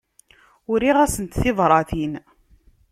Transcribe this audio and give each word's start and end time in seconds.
Uriɣ-asent 0.71 1.37
tibratin. 1.41 2.13